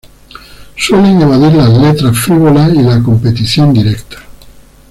[0.77, 4.17] Suelen evadir las letras frívolas y la competición directa.